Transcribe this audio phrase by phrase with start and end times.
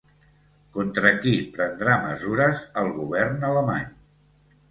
[0.77, 3.87] Contra qui prendrà mesures el govern alemany?